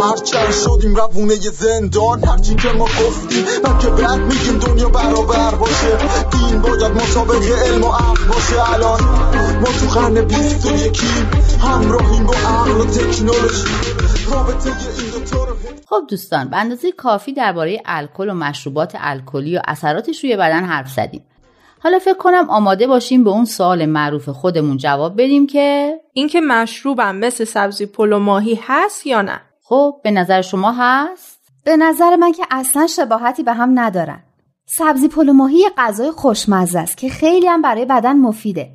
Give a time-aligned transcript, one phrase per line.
[0.00, 3.44] هرچند شدیم روونه زندان هرچی که ما گفتیم
[3.80, 5.98] که بعد میگیم دنیا برابر باشه.
[6.30, 8.74] دین باید مطابق علم و عقل باشه.
[8.74, 9.00] الان
[9.60, 11.30] ما تو قرن بیست و یکیم
[11.62, 13.64] همراهیم با عقل و تکنولوژی.
[14.30, 15.24] رابطه این
[15.88, 20.90] خب دوستان به اندازه کافی درباره الکل و مشروبات الکلی و اثراتش روی بدن حرف
[20.90, 21.24] زدیم.
[21.82, 27.16] حالا فکر کنم آماده باشیم به اون سوال معروف خودمون جواب بدیم که اینکه مشروبم
[27.16, 29.40] مثل سبزی پلو ماهی هست یا نه.
[29.70, 34.22] خب به نظر شما هست؟ به نظر من که اصلا شباهتی به هم ندارن.
[34.66, 38.70] سبزی پلو ماهی غذای خوشمزه است که خیلی هم برای بدن مفیده.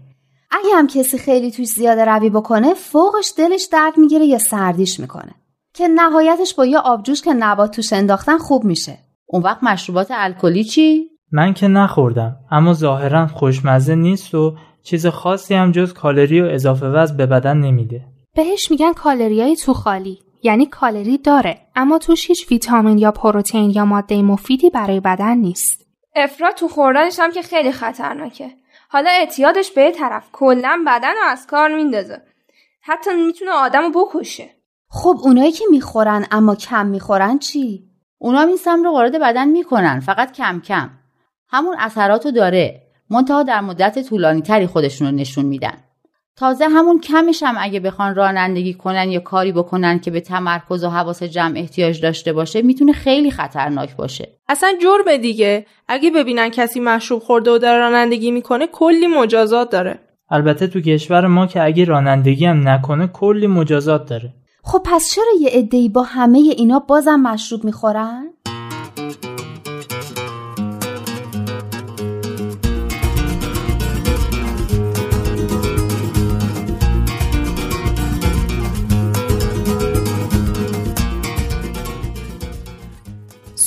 [0.52, 5.32] اگه هم کسی خیلی توش زیاده روی بکنه فوقش دلش درد می‌گیره یا سردیش می‌کنه.
[5.74, 8.98] که نهایتش با یه آبجوش که نبات توش انداختن خوب میشه.
[9.26, 15.54] اون وقت مشروبات الکلی چی؟ من که نخوردم اما ظاهرا خوشمزه نیست و چیز خاصی
[15.54, 18.02] هم جز کالری و اضافه وزن به بدن نمیده.
[18.36, 20.25] بهش میگن کالریای تو خالی.
[20.46, 25.86] یعنی کالری داره اما توش هیچ ویتامین یا پروتئین یا ماده مفیدی برای بدن نیست.
[26.16, 28.52] افراد تو خوردنش هم که خیلی خطرناکه.
[28.90, 32.22] حالا اعتیادش به طرف کلا بدن رو از کار میندازه.
[32.82, 34.50] حتی می‌تونه آدم رو بکشه.
[34.90, 37.84] خب اونایی که می‌خورن اما کم می‌خورن چی؟
[38.18, 40.90] اونا این سم رو وارد بدن می‌کنن فقط کم کم.
[41.50, 42.82] همون اثراتو داره.
[43.10, 45.84] منتها در مدت طولانی تری خودشون رو نشون میدن.
[46.38, 50.90] تازه همون کمش هم اگه بخوان رانندگی کنن یا کاری بکنن که به تمرکز و
[50.90, 54.30] حواس جمع احتیاج داشته باشه می‌تونه خیلی خطرناک باشه.
[54.50, 55.66] اصلا جرم دیگه.
[55.88, 60.00] اگه ببینن کسی مشروب خورده و داره رانندگی می‌کنه کلی مجازات داره.
[60.30, 64.34] البته تو کشور ما که اگه رانندگی هم نکنه کلی مجازات داره.
[64.64, 68.35] خب پس چرا یه عده‌ای با همه اینا بازم مشروب می‌خورن؟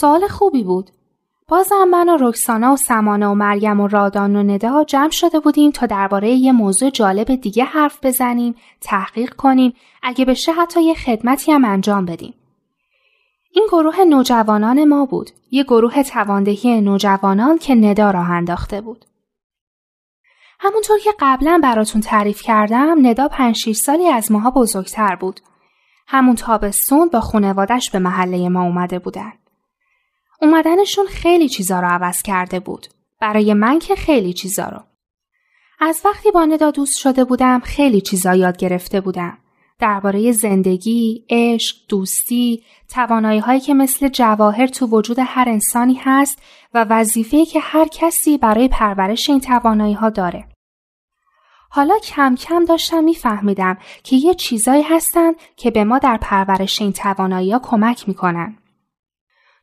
[0.01, 0.91] سوال خوبی بود.
[1.49, 5.71] بازم من و رکسانا و سمانه و مریم و رادان و ندا جمع شده بودیم
[5.71, 9.73] تا درباره یه موضوع جالب دیگه حرف بزنیم، تحقیق کنیم،
[10.03, 12.35] اگه بشه حتی یه خدمتی هم انجام بدیم.
[13.53, 19.05] این گروه نوجوانان ما بود، یه گروه تواندهی نوجوانان که ندا راه انداخته بود.
[20.61, 25.41] همونطور که قبلا براتون تعریف کردم ندا 5 سالی از ماها بزرگتر بود.
[26.07, 29.33] همون تابستون با خونوادش به محله ما اومده بودن.
[30.41, 32.87] اومدنشون خیلی چیزا رو عوض کرده بود.
[33.21, 34.81] برای من که خیلی چیزا رو.
[35.81, 39.39] از وقتی با ندا دوست شده بودم خیلی چیزا یاد گرفته بودم.
[39.79, 46.43] درباره زندگی، عشق، دوستی، توانایی هایی که مثل جواهر تو وجود هر انسانی هست
[46.75, 50.49] و وظیفه‌ای که هر کسی برای پرورش این توانایی ها داره.
[51.71, 56.93] حالا کم کم داشتم میفهمیدم که یه چیزایی هستن که به ما در پرورش این
[56.93, 58.59] توانایی ها کمک می‌کنن.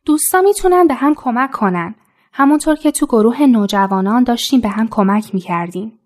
[0.06, 1.94] دوستا می‌تونن به هم کمک کنن.
[2.32, 5.98] همونطور که تو گروه نوجوانان داشتیم به هم کمک می‌کردیم.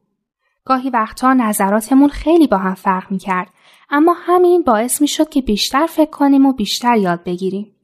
[0.65, 3.49] گاهی وقتا نظراتمون خیلی با هم فرق می‌کرد
[3.91, 7.75] اما همین باعث می‌شد که بیشتر فکر کنیم و بیشتر یاد بگیریم.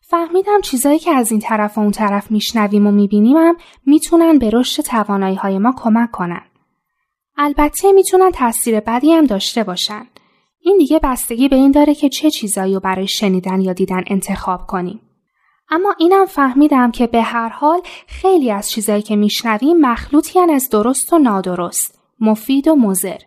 [0.00, 3.56] فهمیدم چیزایی که از این طرف و اون طرف میشنویم و می‌بینیم هم
[3.86, 6.42] می‌تونن به رشد توانایی های ما کمک کنن.
[7.36, 10.06] البته می‌تونن تاثیر بدی هم داشته باشن.
[10.60, 14.66] این دیگه بستگی به این داره که چه چیزایی رو برای شنیدن یا دیدن انتخاب
[14.66, 15.00] کنیم.
[15.70, 21.12] اما اینم فهمیدم که به هر حال خیلی از چیزایی که میشنویم مخلوطی از درست
[21.12, 23.18] و نادرست، مفید و مزر.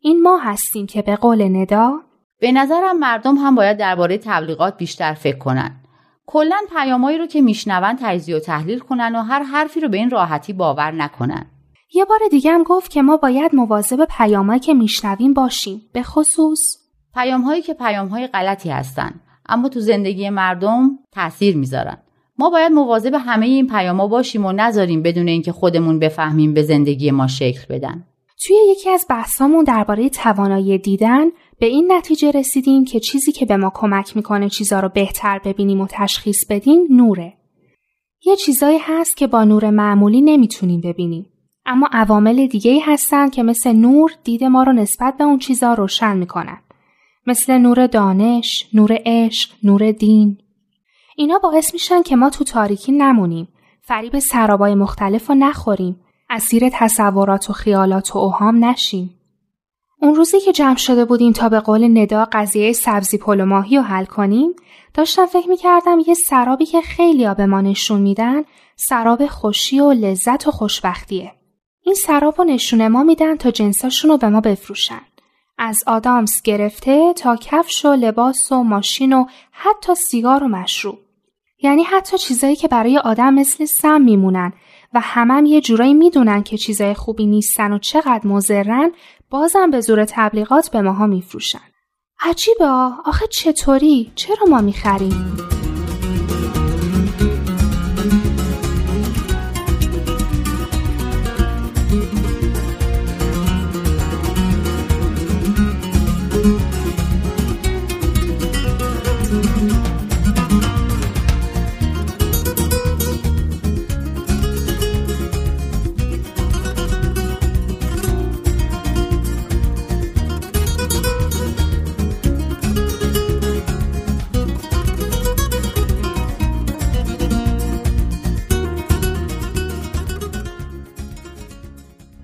[0.00, 2.00] این ما هستیم که به قول ندا
[2.40, 5.76] به نظرم مردم هم باید درباره تبلیغات بیشتر فکر کنن.
[6.26, 10.10] کلا پیامایی رو که میشنون تجزیه و تحلیل کنن و هر حرفی رو به این
[10.10, 11.46] راحتی باور نکنن.
[11.94, 16.76] یه بار دیگه هم گفت که ما باید مواظب پیامایی که میشنویم باشیم به خصوص
[17.14, 19.20] پیامهایی که پیامهای غلطی هستن
[19.52, 21.98] اما تو زندگی مردم تاثیر می‌ذارن
[22.38, 27.10] ما باید مواظب همه این پیاما باشیم و نذاریم بدون اینکه خودمون بفهمیم به زندگی
[27.10, 28.04] ما شکل بدن
[28.46, 31.26] توی یکی از بحثامون درباره توانایی دیدن
[31.58, 35.80] به این نتیجه رسیدیم که چیزی که به ما کمک می‌کنه چیزا رو بهتر ببینیم
[35.80, 37.32] و تشخیص بدیم نوره.
[38.26, 41.26] یه چیزایی هست که با نور معمولی نمی‌تونیم ببینیم.
[41.66, 46.16] اما عوامل دیگه هستن که مثل نور دید ما رو نسبت به اون چیزا روشن
[46.16, 46.58] می‌کنن.
[47.26, 50.38] مثل نور دانش، نور عشق، نور دین.
[51.16, 53.48] اینا باعث میشن که ما تو تاریکی نمونیم.
[53.84, 59.10] فریب سرابای مختلف رو نخوریم اسیر تصورات و خیالات و اوهام نشیم
[60.00, 63.82] اون روزی که جمع شده بودیم تا به قول ندا قضیه سبزی پلو ماهی رو
[63.82, 64.52] حل کنیم
[64.94, 68.42] داشتم فکر می‌کردم یه سرابی که خیلی به ما نشون میدن
[68.76, 71.32] سراب خوشی و لذت و خوشبختیه
[71.84, 75.00] این سراب رو نشون ما میدن تا جنساشون رو به ما بفروشن
[75.64, 80.98] از آدامس گرفته تا کفش و لباس و ماشین و حتی سیگار و مشروب
[81.62, 84.52] یعنی حتی چیزایی که برای آدم مثل سم میمونن
[84.94, 88.92] و همم یه جورایی می‌دونن که چیزای خوبی نیستن و چقدر مزرن
[89.30, 91.60] بازم به زور تبلیغات به ماها میفروشن.
[92.20, 92.64] عجیبه
[93.04, 95.51] آخه چطوری؟ چرا ما می‌خریم؟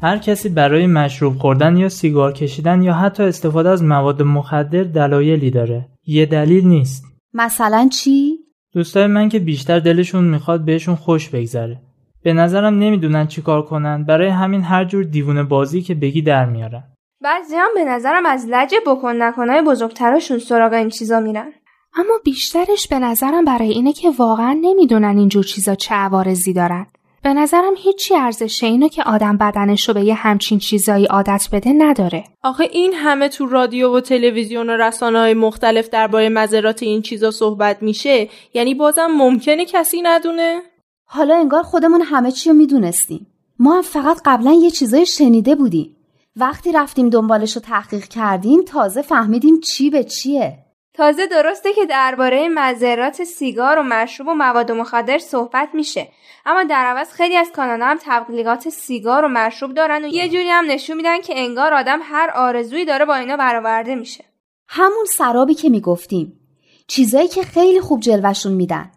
[0.09, 5.51] هر کسی برای مشروب خوردن یا سیگار کشیدن یا حتی استفاده از مواد مخدر دلایلی
[5.51, 5.89] داره.
[6.07, 7.05] یه دلیل نیست.
[7.35, 8.39] مثلا چی؟
[8.75, 11.81] دوستای من که بیشتر دلشون می‌خواد بهشون خوش بگذره.
[12.23, 16.85] به نظرم نمی‌دونن چیکار کنن برای همین هر جور دیوونه بازی که بگی در میارن.
[17.23, 21.53] بعضی هم به نظرم از لج بکن نکنای بزرگتراشون سراغ این چیزا میرن.
[21.97, 26.87] اما بیشترش به نظرم برای اینه که واقعا نمی‌دونن اینجور چیزا چه عوارضی دارن.
[27.23, 31.73] به نظرم هیچی ارزش اینو که آدم بدنش رو به یه همچین چیزایی عادت بده
[31.73, 32.25] نداره.
[32.43, 37.31] آخه این همه تو رادیو و تلویزیون و رسانه های مختلف درباره مذرات این چیزا
[37.31, 40.62] صحبت میشه یعنی بازم ممکنه کسی ندونه؟
[41.05, 43.26] حالا انگار خودمون همه چی رو می‌دونستیم.
[43.59, 45.97] ما هم فقط قبلا یه چیزای شنیده بودیم.
[46.37, 50.59] وقتی رفتیم دنبالش رو تحقیق کردیم تازه فهمیدیم چی به چیه.
[50.99, 56.09] تازه درسته که درباره مذرات سیگار و مشروب و مواد مخدر صحبت میشه.
[56.47, 60.50] اما در عوض خیلی از کانالا هم تبلیغات سیگار و مشروب دارن و یه جوری
[60.50, 64.25] هم نشون میدن که انگار آدم هر آرزویی داره با اینا برآورده میشه.
[64.69, 66.41] همون سرابی که می‌گفتیم.
[66.87, 68.91] چیزایی که خیلی خوب جلوشون میدن.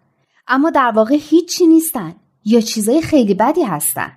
[0.48, 2.14] اما در واقع هیچی نیستن.
[2.44, 4.12] یا چیزای خیلی بدی هستن.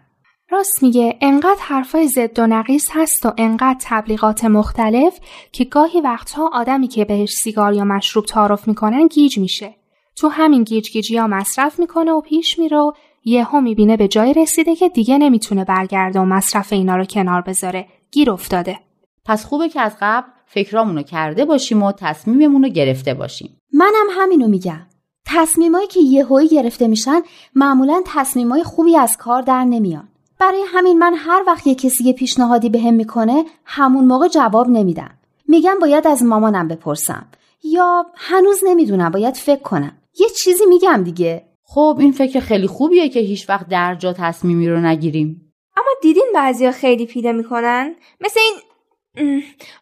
[0.55, 5.19] راست میگه انقدر حرفای زد و نقیس هست و انقدر تبلیغات مختلف
[5.51, 9.75] که گاهی وقتها آدمی که بهش سیگار یا مشروب تعارف می‌کنن گیج میشه.
[10.15, 12.91] تو همین گیج گیجی ها مصرف می‌کنه و پیش میره و
[13.25, 17.87] یهو می‌بینه به جای رسیده که دیگه نمی‌تونه برگرده و مصرف اینا رو کنار بذاره.
[18.11, 18.79] گیر افتاده.
[19.25, 23.57] پس خوبه که از قبل فکرامونو کرده باشیم و تصمیممون رو گرفته باشیم.
[23.73, 24.87] منم همینو میگم.
[25.25, 27.21] تصمیمایی که یهویی گرفته میشن
[27.55, 30.07] معمولا تصمیمای خوبی از کار در نمیان.
[30.39, 35.17] برای همین من هر وقت یه کسی یه پیشنهادی بهم می‌کنه همون موقع جواب نمیدم.
[35.47, 37.27] میگم باید از مامانم بپرسم.
[37.63, 39.97] یا هنوز نمی‌دونم باید فکر کنم.
[40.19, 41.45] یه چیزی میگم دیگه.
[41.63, 45.53] خب این فکر خیلی خوبیه که هیچ وقت در جا تصمیمی رو نگیریم.
[45.77, 48.55] اما دیدین بعضیا خیلی پیله می‌کنن؟ مثل این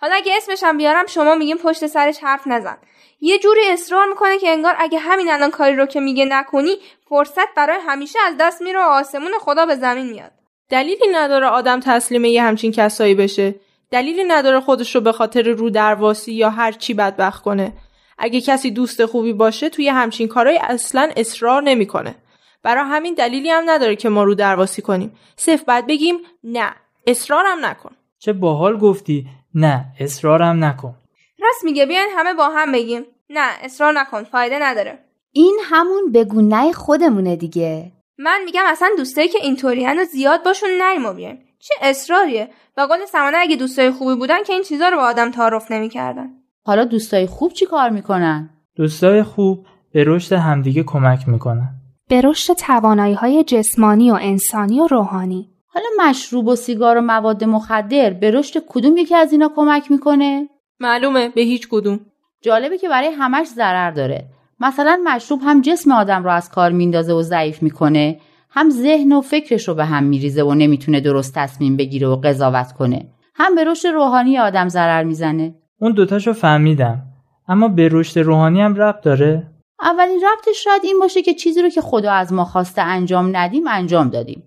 [0.01, 2.77] حالا اگه اسمشم بیارم شما میگیم پشت سرش حرف نزن.
[3.21, 6.75] یه جوری اصرار می‌کنه که انگار اگه همین الان کاری رو که میگه نکنی
[7.09, 10.31] فرصت برای همیشه از دست میره و آسمون خدا به زمین میاد.
[10.73, 13.55] دلیلی نداره آدم تسلیم یه همچین کسایی بشه.
[13.91, 17.73] دلیلی نداره خودش رو به خاطر رو درواسی یا هر چی بدبخت کنه.
[18.17, 22.15] اگه کسی دوست خوبی باشه توی همچین کارای اصلا اصرار نمی‌کنه.
[22.63, 25.11] برای همین دلیلی هم نداره که ما رو درواسی کنیم.
[25.35, 26.73] صرف بعد بگیم نه
[27.07, 27.91] اصرارم نکن.
[28.19, 29.25] چه باحال گفتی.
[29.55, 30.95] نه اصرارم نکن.
[31.39, 33.03] راست میگه بیاین همه با هم بگیم.
[33.29, 34.99] نه اصرار نکن فایده نداره.
[35.31, 37.91] این همون بگونه خودمونه دیگه.
[38.17, 41.39] من میگم اصلا دوستایی که اینطوریان و زیاد باشون نریم و بیایم.
[41.59, 42.49] چه اصراریه.
[42.77, 46.29] و قول سمانه اگه دوستای خوبی بودن که این چیزا رو به آدم تعارف نمی‌کردن.
[46.65, 51.69] حالا دوستای خوب چی کار می‌کنن؟ دوستای خوب به رشد همدیگه کمک می‌کنن.
[52.09, 55.49] به رشد توانایی های جسمانی و انسانی و روحانی.
[55.67, 60.49] حالا مشروب و سیگار و مواد مخدر به رشد کدوم یکی از اینا کمک می‌کنه؟
[60.79, 61.99] معلومه به هیچ کدوم.
[62.41, 64.25] جالبه که برای همش ضرر داره.
[64.59, 68.19] مثلا مشروب هم جسم آدم رو از کار میندازه و ضعیف می‌کنه.
[68.49, 72.71] هم ذهن و فکرش رو به هم میریزه و نمی‌تونه درست تصمیم بگیره و قضاوت
[72.71, 73.07] کنه.
[73.35, 75.55] هم به رشد روحانی آدم ضرر می‌زنه.
[75.81, 77.01] اون دوتاشو فهمیدم.
[77.47, 79.47] اما به رشد روحانی هم ربط داره؟
[79.81, 83.67] اولین ربطش شاید این باشه که چیزی رو که خدا از ما خواسته انجام ندیم
[83.67, 84.43] انجام دادیم.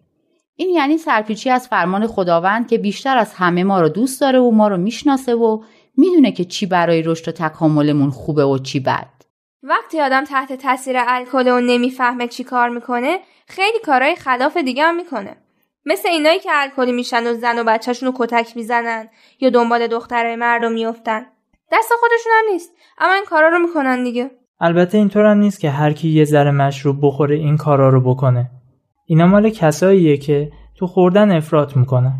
[0.56, 4.50] این یعنی سرپیچی از فرمان خداوند که بیشتر از همه ما رو دوست داره و
[4.50, 5.62] ما رو می‌شناسه و
[5.96, 9.15] می‌دونه که چی برای رشد و تکاملمون خوبه و چی بد.
[9.62, 14.96] وقتی آدم تحت تاثیر الکل و نمی‌فهمه چی کار می‌کنه خیلی کارهای خلاف دیگه هم
[14.96, 15.36] می‌کنه.
[15.86, 19.08] مثل اینایی که الکلی میشن و زن و بچهشون رو کتک می‌زنن
[19.40, 21.26] یا دنبال دخترای مردم میفتن
[21.72, 24.30] دست خودشون هم نیست اما این کارا رو می‌کنن دیگه.
[24.60, 28.50] البته اینطور هم نیست که هر کی یه ذره مشروب بخوره این کارا رو بکنه.
[29.06, 32.12] اینا مال کساییه که تو خوردن افراط می‌کنن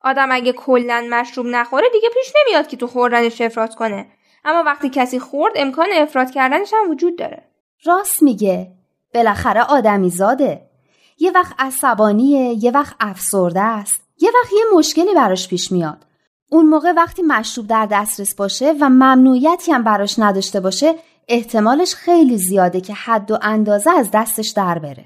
[0.00, 4.06] آدم اگه کلا مشروب نخوره دیگه پیش نمیاد که تو خوردنش افراط کنه.
[4.44, 7.42] اما وقتی کسی خورد امکان افراط کردنش هم وجود داره.
[7.84, 8.72] راست میگه.
[9.14, 10.70] بالاخره آدمی زاده.
[11.18, 14.02] یه وقت عصبانیه یه وقت افسرده است.
[14.20, 16.06] یه وقت یه مشکلی براش پیش میاد.
[16.50, 20.94] اون موقع وقتی مشروب در دسترس باشه و ممنوعیتی هم براش نداشته باشه
[21.28, 25.04] احتمالش خیلی زیاده که حد و اندازه از دستش در بره.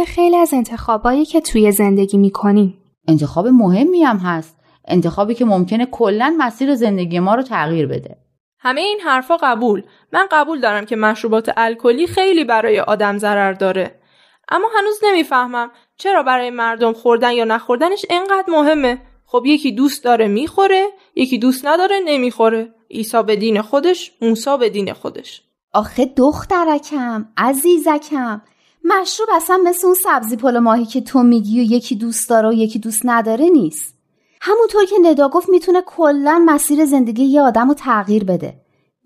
[0.00, 2.78] مثل خیلی از انتخابایی که توی زندگی می‌کنیم.
[3.08, 4.56] انتخاب مهمی هم هست.
[4.88, 8.16] انتخابی که ممکنه کلا مسیر زندگی ما رو تغییر بده.
[8.58, 9.82] همه این حرفا قبول.
[10.12, 14.00] من قبول دارم که مشروبات الکلی خیلی برای آدم ضرر داره.
[14.48, 18.98] اما هنوز نمی‌فهمم چرا برای مردم خوردن یا نخوردنش انقدر مهمه.
[19.26, 22.74] خب یکی دوست داره می‌خوره یکی دوست نداره نمی‌خوره.
[22.90, 25.42] عیسی به دین خودش موسی به دین خودش.
[25.72, 28.42] آخه دخترکم عزیزکم.
[28.84, 32.52] مشروب اصلا مثل اون سبزی پلو ماهی که تو میگی و یکی دوست داره و
[32.52, 33.94] یکی دوست نداره نیست.
[34.40, 38.54] همونطور که ندا گفت می‌تونه کلا مسیر زندگی یه آدم رو تغییر بده.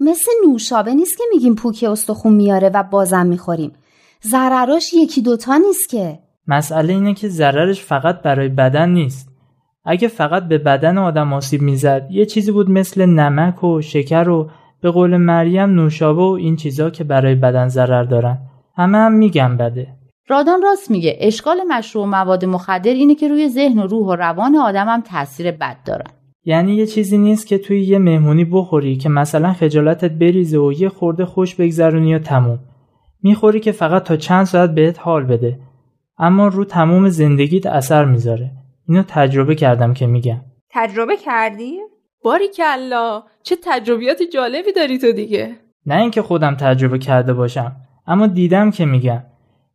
[0.01, 3.73] مثل نوشابه نیست که میگیم پوک استخون میاره و بازم می‌خوریم.
[4.25, 6.19] ضرراش یکی دوتا نیست که.
[6.49, 9.29] مسئله اینه که ضررش فقط برای بدن نیست.
[9.85, 14.51] اگه فقط به بدن آدم آسیب می‌زد یه چیزی بود مثل نمک و شکر و
[14.81, 18.39] به قول مریم نوشابه و این چیزا که برای بدن ضرر دارن.
[18.77, 19.89] همه هم میگن بده.
[20.29, 21.17] رادان راست میگه.
[21.21, 25.01] اشکال مشروب و مواد مخدر اینه که روی ذهن و روح و روان آدم هم
[25.01, 26.11] تاثیر بد دارن.
[26.45, 30.89] یعنی یه چیزی نیست که توی یه مهمونی بخوری که مثلا خجالتت بریزه و یه
[30.89, 32.59] خورده خوش بگذرونی و تموم.
[33.23, 35.59] می‌خوری که فقط تا چند ساعت بهت حال بده.
[36.19, 38.51] اما رو تموم زندگیت اثر می‌ذاره.
[38.89, 40.41] اینو تجربه کردم که میگم
[40.71, 41.79] تجربه کردی؟
[42.25, 45.57] باری کلا چه تجربیات جالبی داری تو دیگه.
[45.87, 47.77] نه اینکه خودم تجربه کرده باشم.
[48.07, 49.23] اما دیدم که میگم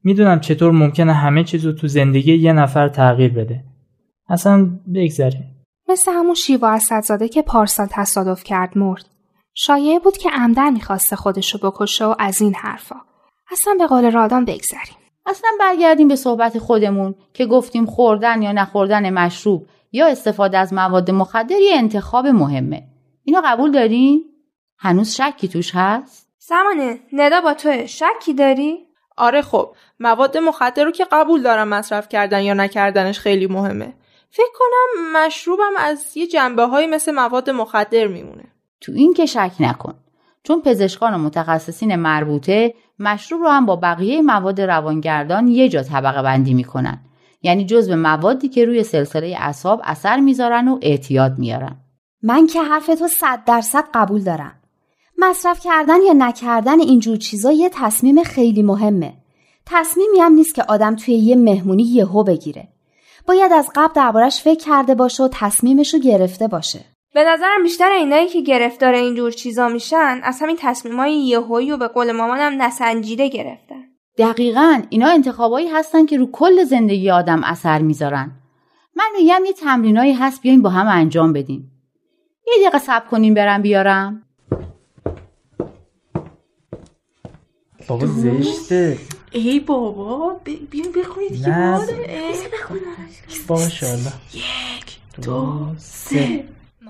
[0.03, 3.63] می‌دونم چطور ممکنه همه چیز رو تو زندگی یه نفر تغییر بده
[4.29, 5.55] اصلا بگذاریم
[5.89, 9.05] مثل همون شیوا اسدزاده که پارسال تصادف کرد مرد.
[9.53, 12.95] شایعه بود که عمدن می‌خواسته خودشو بکشه و از این حرفا.
[13.51, 14.95] اصلا به قول رادان بگذریم.
[15.25, 21.12] اصلا برگردیم به صحبت خودمون که گفتیم خوردن یا نخوردن مشروب یا استفاده از مواد
[21.12, 22.83] مخدر یه انتخاب مهمه
[23.24, 24.24] اینو قبول دارین
[24.77, 28.77] هنوز شکی توش هست سمانه ندا با توه شکی داری؟
[29.18, 33.94] آره خب مواد مخدر رو که قبول دارم مصرف کردن یا نکردنش خیلی مهمه.
[34.29, 38.44] فکر کنم مشروبم از یه جنبه های مثل مواد مخدر میمونه.
[38.82, 39.94] تو این که شک نکن.
[40.44, 46.22] چون پزشکان و متخصصین مربوطه مشروب رو هم با بقیه مواد روانگردان یه جا طبقه
[46.22, 47.00] بندی می‌کنن.
[47.41, 51.77] یعنی جزو موادی که روی سلسله اعصاب اثر می‌ذارن و اعتیاد میارن.
[52.24, 54.59] من که حرفتو صد درصد قبول دارم.
[55.19, 59.13] مصرف کردن یا نکردن اینجور چیزا یه تصمیم خیلی مهمه.
[59.65, 62.67] تصمیمی هم نیست که آدم توی یه مهمونی یهو بگیره.
[63.27, 66.85] باید از قبل دربارش فکر کرده باشه و تصمیمش رو گرفته باشه.
[67.13, 71.88] به نظرم بیشتر اینایی که گرفتار اینجور چیزا میشن از همین تصمیمای یهویی و به
[71.88, 73.83] قول مامانم نسنجیده گرفتن.
[74.17, 78.31] دقیقا اینا انتخابایی هستن که رو کل زندگی آدم اثر می‌ذارن.
[78.95, 81.71] من میگم یه تمرینایی هست بیاین با هم انجام بدیم.
[82.47, 84.23] یه دقیقه صبر کنیم برم بیارم.
[87.89, 88.98] بابا زشته.
[89.31, 90.41] ای بابا
[90.72, 91.31] بیا بخونید.
[91.31, 91.93] دیگه نه مادر.
[93.48, 96.43] باشالا یک دو سه.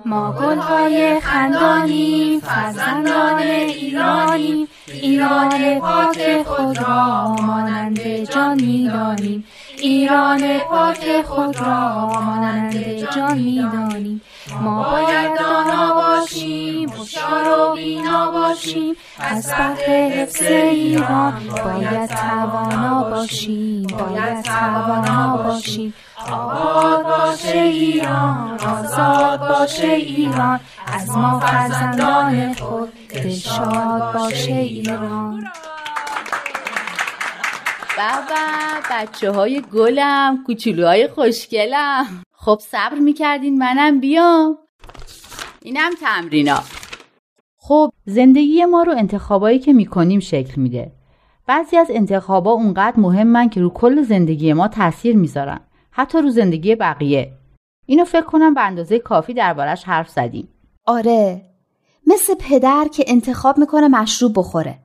[0.05, 7.99] ما گلهای خندانیم فرزندان ایرانیم ایران پاک خود را مانند
[8.31, 9.43] جان می‌دانیم
[9.77, 12.75] ایران پاک خود را مانند
[13.15, 14.21] جان می‌دانیم
[14.61, 18.95] ما باید دانا باشیم هوشیار و بینا باشیم باشیم.
[19.19, 21.33] از بحر حفظ ایران
[21.65, 25.93] باید توانا باشیم باید توانا باشیم.
[26.27, 30.59] آباد باشه ایران آزاد باشه ایران
[30.93, 35.45] از ما فرزندان خود دلشاد باشه ایران.
[37.97, 38.45] بابا
[38.91, 42.05] بچه های گلم کوچولوهای خوشگلم.
[42.33, 44.57] خب صبر می‌کردین منم بیام.
[45.61, 46.59] اینم تمرینا
[47.57, 50.91] خب زندگی ما رو انتخابایی که می‌کنیم شکل میده.
[51.47, 55.59] بعضی از انتخابا اونقدر مهمن که رو کل زندگی ما تاثیر می‌ذارن.
[55.99, 57.31] حتی رو زندگی بقیه.
[57.85, 60.49] اینو فکر کنم به اندازه کافی دربارش حرف زدیم.
[60.85, 61.41] آره.
[62.07, 64.79] مثل پدر که انتخاب می‌کنه مشروب بخوره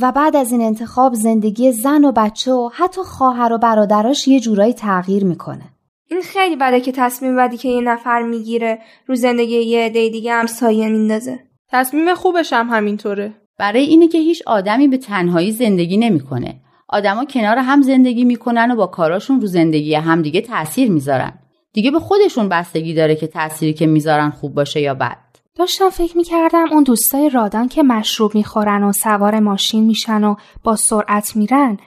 [0.00, 4.40] و بعد از این انتخاب زندگی زن و بچه و حتی خواهر و برادراش یه
[4.40, 5.64] جورایی تغییر می‌کنه.
[6.10, 10.32] این خیلی بده که تصمیم بدی که یه نفر می‌گیره رو زندگی یه عده دیگه
[10.32, 11.40] هم سایه میندازه.
[11.68, 13.32] تصمیم خوبش هم همینطوره.
[13.58, 16.60] برای اینه که هیچ آدمی به تنهایی زندگی نمی‌کنه.
[16.92, 21.32] آدما کنار هم زندگی می‌کنن و با کاراشون رو زندگی همدیگه تاثیر می‌ذارن.
[21.72, 25.18] دیگه به خودشون بستگی داره که تأثیری که می‌ذارن خوب باشه یا بد.
[25.56, 30.76] داشتم فکر می‌کردم اون دوستای رادان که مشروب می‌خورن و سوار ماشین میشن و با
[30.76, 31.78] سرعت میرن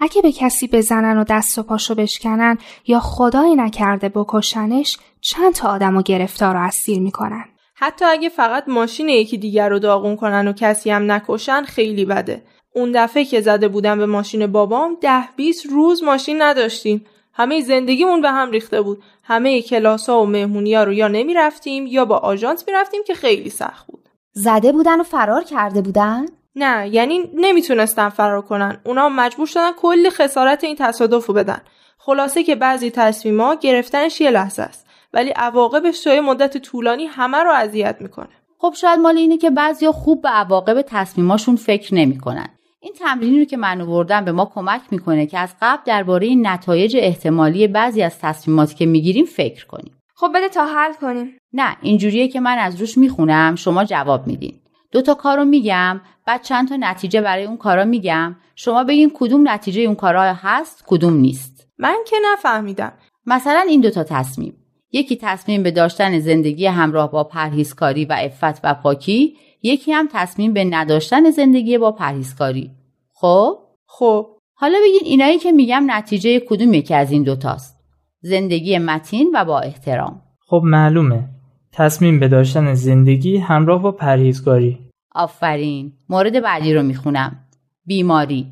[0.00, 5.68] اگه به کسی بزنن و دست و پاشو بشکنن یا خدایی نکرده بکشنش چند تا
[5.68, 7.44] آدم و گرفتار و اسیر می‌کنن.
[7.74, 12.42] حتی اگه فقط ماشین یکی دیگر رو داغون کنن و کسی هم نکشن خیلی بده.
[12.74, 17.06] اون دفعه که زده بودم به ماشین بابام ده 20 روز ماشین نداشتیم.
[17.34, 19.02] همه زندگیمون به هم ریخته بود.
[19.22, 23.00] همه کلاس ها و مهمونی ها رو یا نمی رفتیم یا با آژانس می رفتیم
[23.06, 24.08] که خیلی سخت بود.
[24.32, 26.26] زده بودن و فرار کرده بودن؟
[26.56, 28.80] نه یعنی نمی‌تونستن فرار کنن.
[28.84, 31.60] اونا مجبور شدن کلی خسارت این تصادف رو بدن.
[31.98, 34.86] خلاصه که بعضی تصمیما گرفتنش یه لحظه است.
[35.12, 38.28] ولی عواقبش توی مدت طولانی همه رو اذیت می‌کنه.
[38.58, 42.48] خب شاید مال اینه که بعضیا خوب به عواقب تصمیماشون فکر نمی‌کنن.
[42.84, 46.96] این تمرینی رو که من آوردم به ما کمک می‌کنه که از قبل درباره نتایج
[47.00, 49.92] احتمالی بعضی از تصمیماتی که می‌گیریم فکر کنیم.
[50.14, 51.38] خب بده تا حل کنیم.
[51.52, 54.54] نه اینجوریه که من از روش می‌خونم شما جواب میدین.
[54.92, 58.36] دو تا کارو میگم بعد چند تا نتیجه برای اون کارا میگم.
[58.56, 61.68] شما بگین کدوم نتیجه اون کارا هست کدوم نیست.
[61.78, 62.92] من که نفهمیدم.
[63.26, 64.56] مثلا این دوتا تصمیم.
[64.92, 70.52] یکی تصمیم به داشتن زندگی همراه با پرهیزکاری و عفت و پاکی یکی هم تصمیم
[70.52, 72.70] به نداشتن زندگی با پرهیزکاری.
[73.12, 74.26] خب؟ خب.
[74.54, 77.76] حالا بگین اینایی که میگم نتیجه کدوم یکی از این دوتاست؟
[78.20, 80.22] زندگی متین و با احترام.
[80.46, 81.28] خب معلومه.
[81.72, 84.78] تصمیم به داشتن زندگی همراه با پرهیزکاری.
[85.14, 85.92] آفرین.
[86.08, 87.38] مورد بعدی رو می‌خونم.
[87.86, 88.46] بیماری.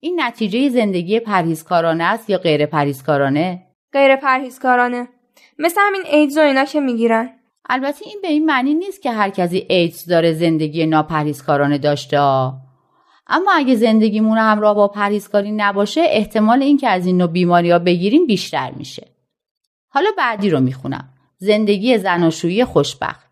[0.00, 5.08] این نتیجه زندگی پرهیزکارانه است یا غیر پرهیزکارانه؟ غیر پرهیزکارانه.
[5.58, 7.30] مثل همین ایدز و اینا که می‌گیرن.
[7.72, 12.18] البته این به این معنی نیست که هر کسی ایدز داره زندگی ناپرهیزکارانه داشته.
[13.26, 18.26] اما اگه زندگیمون همراه با پرهیزکاری نباشه احتمال اینکه از این نوع بیماری ها بگیریم
[18.26, 19.06] بیشتر میشه.
[19.88, 21.08] حالا بعدی رو می‌خونم.
[21.38, 23.30] زندگی زناشویی خوشبخت.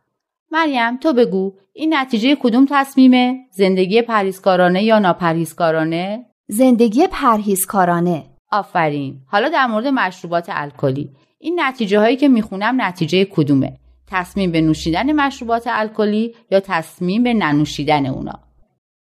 [0.50, 8.24] مریم تو بگو این نتیجه کدوم تصمیمه؟ زندگی پرهیزکارانه یا ناپرهیزکارانه؟ زندگی پرهیزکارانه.
[8.52, 9.20] آفرین.
[9.26, 11.10] حالا در مورد مشروبات الکلی.
[11.38, 13.78] این نتیجه هایی که می‌خونم نتیجه کدومه؟
[14.10, 18.40] تصمیم به نوشیدن مشروبات الکلی یا تصمیم به ننوشیدن اونا.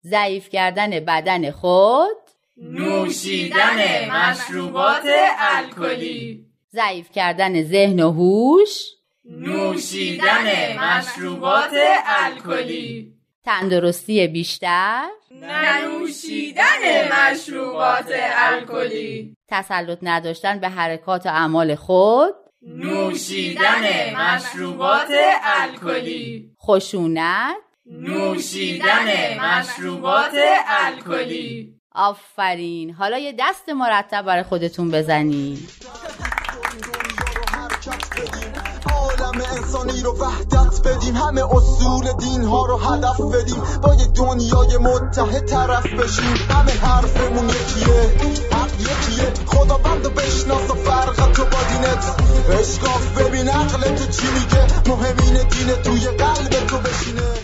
[0.04, 2.18] ضعیف کردن بدن خود.
[2.58, 5.06] نوشیدن مشروبات
[5.40, 6.46] الکلی.
[6.74, 8.86] ضعیف کردن ذهن و هوش.
[9.26, 11.74] نوشیدن مشروبات
[12.06, 13.14] الکلی.
[13.44, 15.08] تندرستی بیشتر.
[15.32, 19.36] ننوشیدن مشروبات الکلی.
[19.48, 22.34] تسلط نداشتن به حرکات و اعمال خود.
[22.62, 25.08] نوشیدن مشروبات
[25.44, 26.52] الکلی.
[26.62, 27.56] خشونت.
[27.86, 29.08] نوشیدن
[29.40, 30.34] مشروبات
[30.68, 31.74] الکلی.
[31.92, 32.94] آفرین.
[32.94, 35.70] حالا یه دست مرتب برای خودتون بزنید
[38.94, 41.16] عالم انسانی رو وحدت بدیم.
[41.16, 43.64] همه اصول دین ها رو هدف بدیم.
[43.84, 46.48] با یه دنیای متحد طرف بشیم.
[46.50, 48.67] همه حرفمون یکیه.
[48.80, 52.16] یکیه خدا بند بشناس و فرق تو با دینت.
[52.60, 57.38] اشکاف ببین عقل تو چی میگه؟ مهمین دین توی قلب تو بشینه.